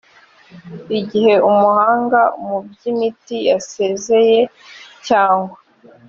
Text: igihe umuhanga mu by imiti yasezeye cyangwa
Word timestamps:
igihe 0.99 1.33
umuhanga 1.49 2.21
mu 2.45 2.57
by 2.69 2.81
imiti 2.91 3.37
yasezeye 3.49 4.39
cyangwa 5.07 5.55